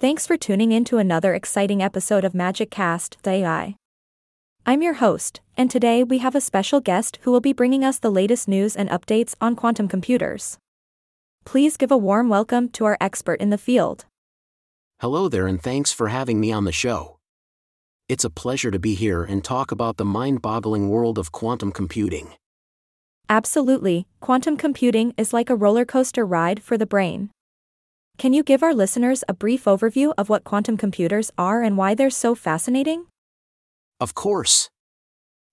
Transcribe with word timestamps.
Thanks 0.00 0.28
for 0.28 0.36
tuning 0.36 0.70
in 0.70 0.84
to 0.84 0.98
another 0.98 1.34
exciting 1.34 1.82
episode 1.82 2.24
of 2.24 2.32
Magic 2.32 2.70
Cast, 2.70 3.20
the 3.24 3.30
AI. 3.30 3.74
I'm 4.64 4.80
your 4.80 4.94
host, 4.94 5.40
and 5.56 5.68
today 5.68 6.04
we 6.04 6.18
have 6.18 6.36
a 6.36 6.40
special 6.40 6.78
guest 6.78 7.18
who 7.22 7.32
will 7.32 7.40
be 7.40 7.52
bringing 7.52 7.82
us 7.82 7.98
the 7.98 8.08
latest 8.08 8.46
news 8.46 8.76
and 8.76 8.88
updates 8.90 9.34
on 9.40 9.56
quantum 9.56 9.88
computers. 9.88 10.56
Please 11.44 11.76
give 11.76 11.90
a 11.90 11.96
warm 11.96 12.28
welcome 12.28 12.68
to 12.68 12.84
our 12.84 12.96
expert 13.00 13.40
in 13.40 13.50
the 13.50 13.58
field. 13.58 14.04
Hello 15.00 15.28
there, 15.28 15.48
and 15.48 15.60
thanks 15.60 15.90
for 15.90 16.06
having 16.06 16.38
me 16.38 16.52
on 16.52 16.62
the 16.62 16.70
show. 16.70 17.18
It's 18.08 18.24
a 18.24 18.30
pleasure 18.30 18.70
to 18.70 18.78
be 18.78 18.94
here 18.94 19.24
and 19.24 19.42
talk 19.42 19.72
about 19.72 19.96
the 19.96 20.04
mind 20.04 20.40
boggling 20.40 20.88
world 20.88 21.18
of 21.18 21.32
quantum 21.32 21.72
computing. 21.72 22.34
Absolutely, 23.28 24.06
quantum 24.20 24.56
computing 24.56 25.12
is 25.18 25.32
like 25.32 25.50
a 25.50 25.56
roller 25.56 25.84
coaster 25.84 26.24
ride 26.24 26.62
for 26.62 26.78
the 26.78 26.86
brain. 26.86 27.30
Can 28.18 28.32
you 28.32 28.42
give 28.42 28.64
our 28.64 28.74
listeners 28.74 29.22
a 29.28 29.32
brief 29.32 29.66
overview 29.66 30.12
of 30.18 30.28
what 30.28 30.42
quantum 30.42 30.76
computers 30.76 31.30
are 31.38 31.62
and 31.62 31.76
why 31.76 31.94
they're 31.94 32.10
so 32.10 32.34
fascinating? 32.34 33.06
Of 34.00 34.14
course. 34.14 34.70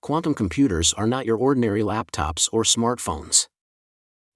Quantum 0.00 0.32
computers 0.32 0.92
are 0.92 1.08
not 1.08 1.26
your 1.26 1.36
ordinary 1.36 1.82
laptops 1.82 2.48
or 2.52 2.62
smartphones. 2.62 3.48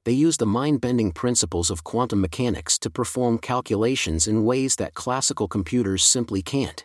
They 0.04 0.12
use 0.12 0.38
the 0.38 0.46
mind 0.46 0.80
bending 0.80 1.12
principles 1.12 1.70
of 1.70 1.84
quantum 1.84 2.20
mechanics 2.20 2.80
to 2.80 2.90
perform 2.90 3.38
calculations 3.38 4.26
in 4.26 4.44
ways 4.44 4.74
that 4.74 4.94
classical 4.94 5.46
computers 5.46 6.02
simply 6.02 6.42
can't. 6.42 6.84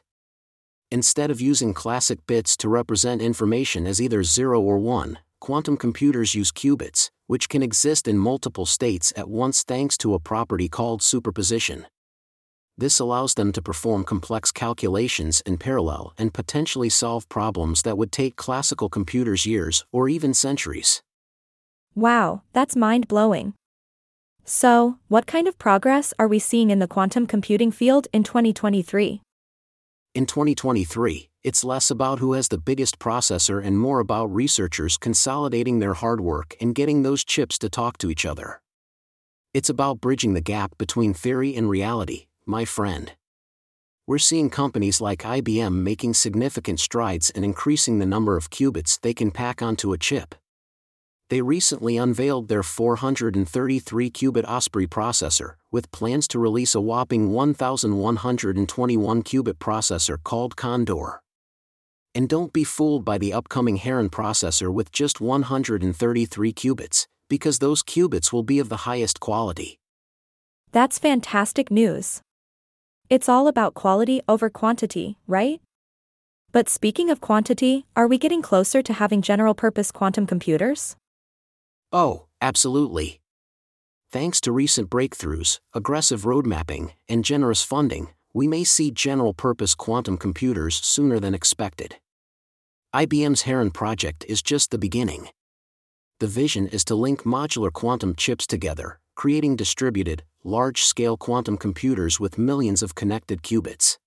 Instead 0.91 1.31
of 1.31 1.41
using 1.41 1.73
classic 1.73 2.19
bits 2.27 2.55
to 2.57 2.69
represent 2.69 3.19
information 3.19 3.87
as 3.87 3.99
either 3.99 4.21
0 4.21 4.61
or 4.61 4.77
1, 4.77 5.17
quantum 5.41 5.75
computers 5.75 6.33
use 6.33 6.53
qubits, 6.53 7.09
which 7.27 7.49
can 7.49 7.61
exist 7.61 8.07
in 8.07 8.17
multiple 8.17 8.65
states 8.65 9.11
at 9.17 9.27
once 9.27 9.63
thanks 9.63 9.97
to 9.97 10.13
a 10.13 10.19
property 10.19 10.69
called 10.69 11.01
superposition. 11.01 11.85
This 12.77 12.99
allows 12.99 13.33
them 13.33 13.51
to 13.51 13.61
perform 13.61 14.05
complex 14.05 14.51
calculations 14.51 15.41
in 15.45 15.57
parallel 15.57 16.13
and 16.17 16.33
potentially 16.33 16.89
solve 16.89 17.27
problems 17.27 17.81
that 17.81 17.97
would 17.97 18.11
take 18.13 18.37
classical 18.37 18.87
computers 18.87 19.45
years 19.45 19.83
or 19.91 20.07
even 20.07 20.33
centuries. 20.33 21.01
Wow, 21.93 22.43
that's 22.53 22.75
mind 22.77 23.09
blowing. 23.09 23.53
So, 24.45 24.97
what 25.09 25.27
kind 25.27 25.47
of 25.47 25.59
progress 25.59 26.13
are 26.17 26.27
we 26.27 26.39
seeing 26.39 26.71
in 26.71 26.79
the 26.79 26.87
quantum 26.87 27.27
computing 27.27 27.71
field 27.71 28.07
in 28.13 28.23
2023? 28.23 29.21
In 30.13 30.25
2023, 30.25 31.29
it's 31.41 31.63
less 31.63 31.89
about 31.89 32.19
who 32.19 32.33
has 32.33 32.49
the 32.49 32.57
biggest 32.57 32.99
processor 32.99 33.65
and 33.65 33.79
more 33.79 34.01
about 34.01 34.25
researchers 34.25 34.97
consolidating 34.97 35.79
their 35.79 35.93
hard 35.93 36.19
work 36.19 36.53
and 36.59 36.75
getting 36.75 37.03
those 37.03 37.23
chips 37.23 37.57
to 37.59 37.69
talk 37.69 37.97
to 37.99 38.11
each 38.11 38.25
other. 38.25 38.61
It's 39.53 39.69
about 39.69 40.01
bridging 40.01 40.33
the 40.33 40.41
gap 40.41 40.77
between 40.77 41.13
theory 41.13 41.55
and 41.55 41.69
reality, 41.69 42.27
my 42.45 42.65
friend. 42.65 43.13
We're 44.05 44.17
seeing 44.17 44.49
companies 44.49 44.99
like 44.99 45.19
IBM 45.19 45.75
making 45.75 46.15
significant 46.15 46.81
strides 46.81 47.29
in 47.29 47.45
increasing 47.45 47.99
the 47.99 48.05
number 48.05 48.35
of 48.35 48.49
qubits 48.49 48.99
they 48.99 49.13
can 49.13 49.31
pack 49.31 49.61
onto 49.61 49.93
a 49.93 49.97
chip. 49.97 50.35
They 51.31 51.41
recently 51.41 51.95
unveiled 51.95 52.49
their 52.49 52.61
433 52.61 54.11
qubit 54.11 54.43
Osprey 54.43 54.85
processor, 54.85 55.53
with 55.71 55.89
plans 55.91 56.27
to 56.27 56.39
release 56.39 56.75
a 56.75 56.81
whopping 56.81 57.31
1121 57.31 59.23
qubit 59.23 59.53
processor 59.53 60.17
called 60.21 60.57
Condor. 60.57 61.21
And 62.13 62.27
don't 62.27 62.51
be 62.51 62.65
fooled 62.65 63.05
by 63.05 63.17
the 63.17 63.31
upcoming 63.31 63.77
Heron 63.77 64.09
processor 64.09 64.73
with 64.73 64.91
just 64.91 65.21
133 65.21 66.51
qubits, 66.51 67.07
because 67.29 67.59
those 67.59 67.81
qubits 67.81 68.33
will 68.33 68.43
be 68.43 68.59
of 68.59 68.67
the 68.67 68.83
highest 68.83 69.21
quality. 69.21 69.79
That's 70.73 70.99
fantastic 70.99 71.71
news. 71.71 72.21
It's 73.09 73.29
all 73.29 73.47
about 73.47 73.73
quality 73.73 74.19
over 74.27 74.49
quantity, 74.49 75.15
right? 75.27 75.61
But 76.51 76.67
speaking 76.67 77.09
of 77.09 77.21
quantity, 77.21 77.85
are 77.95 78.07
we 78.07 78.17
getting 78.17 78.41
closer 78.41 78.81
to 78.81 78.91
having 78.91 79.21
general 79.21 79.53
purpose 79.53 79.93
quantum 79.93 80.27
computers? 80.27 80.97
Oh, 81.93 82.27
absolutely. 82.41 83.19
Thanks 84.11 84.39
to 84.41 84.51
recent 84.53 84.89
breakthroughs, 84.89 85.59
aggressive 85.73 86.25
road 86.25 86.45
mapping, 86.45 86.93
and 87.09 87.25
generous 87.25 87.63
funding, 87.63 88.09
we 88.33 88.47
may 88.47 88.63
see 88.63 88.91
general 88.91 89.33
purpose 89.33 89.75
quantum 89.75 90.17
computers 90.17 90.75
sooner 90.75 91.19
than 91.19 91.33
expected. 91.33 91.97
IBM's 92.95 93.41
Heron 93.41 93.71
project 93.71 94.25
is 94.29 94.41
just 94.41 94.71
the 94.71 94.77
beginning. 94.77 95.27
The 96.19 96.27
vision 96.27 96.67
is 96.67 96.85
to 96.85 96.95
link 96.95 97.23
modular 97.23 97.73
quantum 97.73 98.15
chips 98.15 98.47
together, 98.47 98.99
creating 99.15 99.57
distributed, 99.57 100.23
large 100.45 100.83
scale 100.83 101.17
quantum 101.17 101.57
computers 101.57 102.19
with 102.19 102.37
millions 102.37 102.81
of 102.81 102.95
connected 102.95 103.43
qubits. 103.43 103.97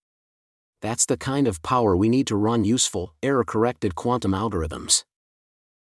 That's 0.80 1.04
the 1.04 1.18
kind 1.18 1.46
of 1.46 1.62
power 1.62 1.94
we 1.94 2.08
need 2.08 2.26
to 2.28 2.36
run 2.36 2.64
useful, 2.64 3.14
error 3.22 3.44
corrected 3.44 3.94
quantum 3.94 4.32
algorithms. 4.32 5.04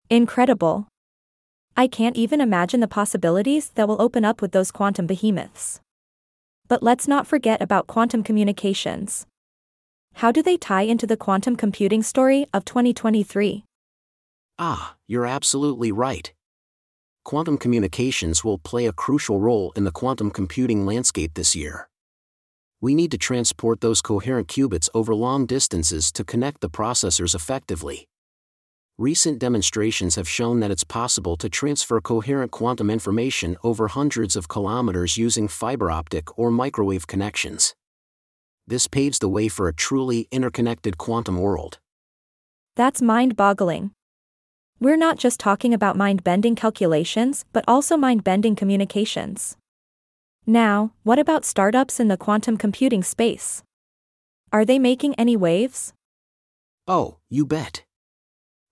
Incredible. 0.10 0.88
I 1.78 1.88
can't 1.88 2.16
even 2.16 2.40
imagine 2.40 2.80
the 2.80 2.88
possibilities 2.88 3.69
that 3.75 3.88
will 3.88 4.02
open 4.02 4.24
up 4.24 4.41
with 4.41 4.53
those 4.53 4.72
quantum 4.72 5.08
behemoths. 5.08 5.81
But 6.69 6.81
let's 6.81 7.06
not 7.06 7.28
forget 7.28 7.62
about 7.62 7.86
quantum 7.86 8.24
communications. 8.24 9.28
How 10.14 10.31
do 10.31 10.41
they 10.41 10.56
tie 10.56 10.84
into 10.84 11.06
the 11.06 11.18
quantum 11.18 11.58
computing 11.58 12.02
story 12.02 12.46
of 12.53 12.64
2023? 12.64 13.66
Ah, 14.58 14.96
you're 15.06 15.25
absolutely 15.25 15.91
right. 15.91 16.31
Quantum 17.25 17.58
communications 17.58 18.41
will 18.41 18.58
play 18.58 18.85
a 18.85 18.94
crucial 18.94 19.41
role 19.41 19.74
in 19.75 19.84
the 19.84 19.91
quantum 19.91 20.31
computing 20.31 20.85
landscape 20.85 21.34
this 21.34 21.58
year. 21.58 21.90
We 22.80 22.96
need 22.96 23.12
to 23.12 23.18
transport 23.18 23.81
those 23.81 24.02
coherent 24.02 24.47
qubits 24.47 24.88
over 24.94 25.14
long 25.14 25.46
distances 25.46 26.09
to 26.14 26.24
connect 26.24 26.62
the 26.62 26.69
processors 26.69 27.35
effectively. 27.35 28.08
Recent 28.98 29.40
demonstrations 29.40 30.16
have 30.16 30.30
shown 30.30 30.62
that 30.62 30.72
it's 30.72 30.86
possible 30.86 31.36
to 31.38 31.50
transfer 31.50 32.00
coherent 32.00 32.52
quantum 32.52 32.90
information 32.90 33.58
over 33.62 33.90
hundreds 33.90 34.38
of 34.38 34.48
kilometers 34.48 35.18
using 35.18 35.50
fiber 35.50 35.92
optic 35.92 36.40
or 36.40 36.50
microwave 36.50 37.06
connections. 37.06 37.76
This 38.66 38.88
paves 38.88 39.20
the 39.20 39.28
way 39.28 39.50
for 39.50 39.68
a 39.68 39.74
truly 39.74 40.30
interconnected 40.32 40.98
quantum 40.98 41.42
world. 41.42 41.78
That's 42.78 43.02
mind 43.02 43.36
boggling. 43.36 43.92
We're 44.80 44.96
not 44.96 45.18
just 45.18 45.42
talking 45.42 45.74
about 45.74 45.98
mind 45.98 46.24
bending 46.24 46.56
calculations, 46.56 47.44
but 47.52 47.66
also 47.68 47.98
mind 47.98 48.24
bending 48.24 48.56
communications. 48.56 49.58
Now, 50.46 50.94
what 51.04 51.20
about 51.20 51.44
startups 51.44 52.00
in 52.00 52.08
the 52.08 52.16
quantum 52.16 52.56
computing 52.56 53.04
space? 53.04 53.62
Are 54.54 54.64
they 54.64 54.80
making 54.80 55.16
any 55.16 55.36
waves? 55.36 55.92
Oh, 56.88 57.18
you 57.30 57.46
bet 57.46 57.84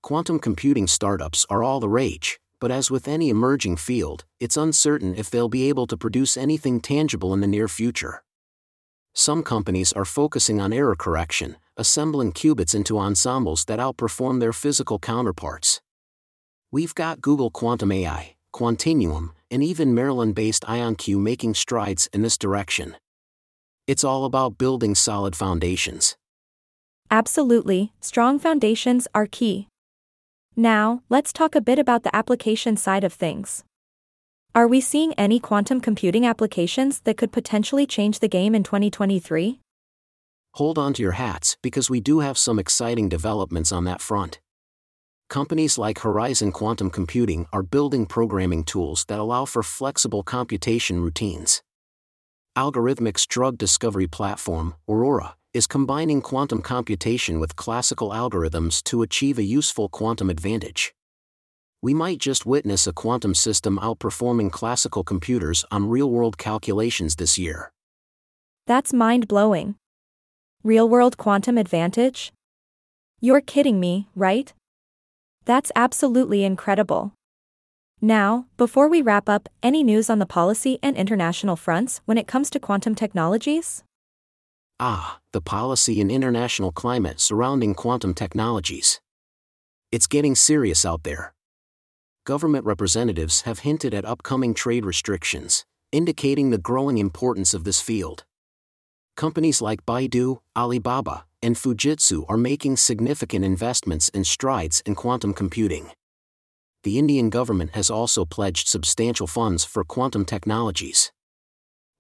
quantum 0.03 0.37
computing 0.37 0.85
startups 0.85 1.45
are 1.49 1.63
all 1.63 1.79
the 1.79 1.87
rage, 1.87 2.37
but 2.59 2.69
as 2.69 2.91
with 2.91 3.07
any 3.07 3.29
emerging 3.29 3.77
field, 3.77 4.25
it's 4.37 4.57
uncertain 4.57 5.15
if 5.15 5.29
they'll 5.29 5.49
be 5.49 5.69
able 5.69 5.87
to 5.87 5.97
produce 5.97 6.35
anything 6.35 6.81
tangible 6.81 7.33
in 7.33 7.39
the 7.39 7.47
near 7.47 7.69
future. 7.69 8.21
Some 9.13 9.43
companies 9.43 9.93
are 9.93 10.05
focusing 10.05 10.59
on 10.59 10.73
error 10.73 10.95
correction, 10.95 11.55
assembling 11.77 12.33
qubits 12.33 12.75
into 12.75 12.99
ensembles 12.99 13.63
that 13.65 13.79
outperform 13.79 14.41
their 14.41 14.51
physical 14.51 14.99
counterparts. 14.99 15.81
We've 16.69 16.93
got 16.93 17.21
Google 17.21 17.49
Quantum 17.49 17.91
AI, 17.91 18.35
Quantinuum, 18.53 19.29
and 19.49 19.63
even 19.63 19.95
Maryland 19.95 20.35
based 20.35 20.63
IonQ 20.63 21.17
making 21.17 21.53
strides 21.53 22.09
in 22.11 22.23
this 22.23 22.37
direction. 22.37 22.97
It's 23.87 24.03
all 24.03 24.25
about 24.25 24.57
building 24.57 24.95
solid 24.95 25.35
foundations. 25.35 26.17
Absolutely, 27.09 27.93
strong 28.01 28.39
foundations 28.39 29.07
are 29.13 29.27
key. 29.27 29.67
Now, 30.55 31.01
let's 31.09 31.33
talk 31.33 31.55
a 31.55 31.61
bit 31.61 31.79
about 31.79 32.03
the 32.03 32.15
application 32.15 32.77
side 32.77 33.03
of 33.03 33.11
things. 33.11 33.63
Are 34.53 34.67
we 34.67 34.81
seeing 34.81 35.13
any 35.13 35.39
quantum 35.39 35.81
computing 35.81 36.27
applications 36.27 36.99
that 37.01 37.17
could 37.17 37.31
potentially 37.31 37.87
change 37.87 38.19
the 38.19 38.27
game 38.27 38.53
in 38.53 38.61
2023? 38.61 39.59
Hold 40.53 40.77
on 40.77 40.93
to 40.93 41.01
your 41.01 41.13
hats 41.13 41.57
because 41.63 41.89
we 41.89 41.99
do 41.99 42.19
have 42.19 42.37
some 42.37 42.59
exciting 42.59 43.09
developments 43.09 43.71
on 43.71 43.85
that 43.85 43.99
front. 43.99 44.39
Companies 45.27 45.79
like 45.79 45.99
Horizon 45.99 46.51
Quantum 46.51 46.91
Computing 46.91 47.47
are 47.51 47.63
building 47.63 48.05
programming 48.05 48.63
tools 48.63 49.05
that 49.07 49.17
allow 49.17 49.45
for 49.45 49.63
flexible 49.63 50.21
computation 50.21 51.01
routines. 51.01 51.63
Algorithmiq's 52.55 53.25
drug 53.25 53.57
discovery 53.57 54.05
platform, 54.05 54.75
Aurora, 54.87 55.35
is 55.53 55.67
combining 55.67 56.19
quantum 56.21 56.61
computation 56.61 57.39
with 57.39 57.55
classical 57.55 58.09
algorithms 58.09 58.83
to 58.83 59.03
achieve 59.03 59.37
a 59.37 59.43
useful 59.43 59.87
quantum 59.87 60.29
advantage. 60.29 60.93
We 61.81 61.93
might 61.93 62.17
just 62.17 62.45
witness 62.45 62.87
a 62.87 62.93
quantum 62.93 63.35
system 63.35 63.77
outperforming 63.77 64.51
classical 64.51 65.03
computers 65.03 65.63
on 65.69 65.89
real 65.89 66.09
world 66.09 66.37
calculations 66.37 67.17
this 67.17 67.37
year. 67.37 67.71
That's 68.65 68.93
mind 68.93 69.27
blowing. 69.27 69.75
Real 70.63 70.89
world 70.89 71.17
quantum 71.17 71.57
advantage? 71.57 72.31
You're 73.19 73.41
kidding 73.41 73.79
me, 73.79 74.07
right? 74.15 74.53
That's 75.45 75.71
absolutely 75.75 76.43
incredible. 76.43 77.13
Now, 78.01 78.47
before 78.57 78.87
we 78.87 79.01
wrap 79.01 79.29
up, 79.29 79.47
any 79.61 79.83
news 79.83 80.09
on 80.09 80.19
the 80.19 80.25
policy 80.25 80.79
and 80.81 80.95
international 80.95 81.55
fronts 81.55 82.01
when 82.05 82.17
it 82.17 82.27
comes 82.27 82.49
to 82.49 82.59
quantum 82.59 82.95
technologies? 82.95 83.83
Ah, 84.85 85.19
the 85.31 85.39
policy 85.39 86.01
and 86.01 86.11
international 86.11 86.73
climate 86.73 87.21
surrounding 87.21 87.73
quantum 87.73 88.13
technologies. 88.13 88.99
It's 89.93 90.07
getting 90.07 90.35
serious 90.35 90.85
out 90.85 91.03
there. 91.03 91.33
Government 92.25 92.65
representatives 92.65 93.43
have 93.43 93.59
hinted 93.59 93.93
at 93.93 94.03
upcoming 94.03 94.53
trade 94.53 94.83
restrictions, 94.83 95.63
indicating 95.93 96.49
the 96.49 96.57
growing 96.57 96.97
importance 96.97 97.53
of 97.53 97.63
this 97.63 97.79
field. 97.79 98.25
Companies 99.15 99.61
like 99.61 99.85
Baidu, 99.85 100.41
Alibaba, 100.53 101.23
and 101.41 101.55
Fujitsu 101.55 102.25
are 102.27 102.35
making 102.35 102.75
significant 102.75 103.45
investments 103.45 104.11
and 104.13 104.27
strides 104.27 104.83
in 104.85 104.95
quantum 104.95 105.33
computing. 105.33 105.91
The 106.83 106.99
Indian 106.99 107.29
government 107.29 107.71
has 107.73 107.89
also 107.89 108.25
pledged 108.25 108.67
substantial 108.67 109.27
funds 109.27 109.63
for 109.63 109.85
quantum 109.85 110.25
technologies. 110.25 111.13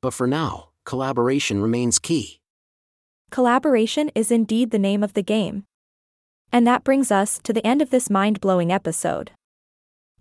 But 0.01 0.13
for 0.13 0.27
now, 0.27 0.71
collaboration 0.83 1.61
remains 1.61 1.97
key. 1.97 2.41
Collaboration 3.33 4.11
is 4.13 4.29
indeed 4.29 4.69
the 4.69 4.77
name 4.77 5.01
of 5.01 5.15
the 5.15 5.23
game. 5.23 5.63
And 6.51 6.67
that 6.67 6.83
brings 6.83 7.11
us 7.11 7.39
to 7.41 7.51
the 7.51 7.65
end 7.65 7.81
of 7.81 7.89
this 7.89 8.07
mind 8.07 8.39
blowing 8.39 8.71
episode. 8.71 9.31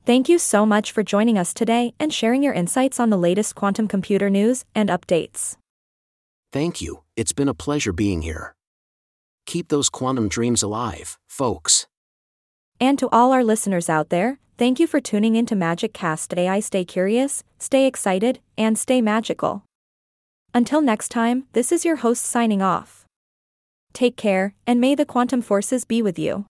Thank 0.06 0.30
you 0.30 0.38
so 0.38 0.64
much 0.64 0.90
for 0.90 1.02
joining 1.02 1.36
us 1.36 1.52
today 1.52 1.92
and 2.00 2.10
sharing 2.10 2.42
your 2.42 2.54
insights 2.54 2.98
on 2.98 3.10
the 3.10 3.18
latest 3.18 3.54
quantum 3.54 3.86
computer 3.86 4.30
news 4.30 4.64
and 4.74 4.88
updates. 4.88 5.58
Thank 6.54 6.80
you, 6.80 7.02
it's 7.14 7.34
been 7.34 7.50
a 7.50 7.52
pleasure 7.52 7.92
being 7.92 8.22
here. 8.22 8.54
Keep 9.44 9.68
those 9.68 9.90
quantum 9.90 10.30
dreams 10.30 10.62
alive, 10.62 11.18
folks. 11.28 11.86
And 12.80 12.98
to 12.98 13.10
all 13.12 13.30
our 13.32 13.44
listeners 13.44 13.90
out 13.90 14.08
there, 14.08 14.38
thank 14.56 14.80
you 14.80 14.86
for 14.86 15.02
tuning 15.02 15.36
into 15.36 15.54
Magic 15.54 15.92
Cast 15.92 16.30
today. 16.30 16.48
I 16.48 16.60
stay 16.60 16.86
curious, 16.86 17.44
stay 17.58 17.86
excited, 17.86 18.40
and 18.56 18.78
stay 18.78 19.02
magical. 19.02 19.64
Until 20.54 20.80
next 20.80 21.10
time, 21.10 21.44
this 21.52 21.70
is 21.70 21.84
your 21.84 21.96
host 21.96 22.24
signing 22.24 22.62
off. 22.62 23.01
Take 23.92 24.16
care, 24.16 24.54
and 24.66 24.80
may 24.80 24.94
the 24.94 25.04
quantum 25.04 25.42
forces 25.42 25.84
be 25.84 26.02
with 26.02 26.18
you. 26.18 26.46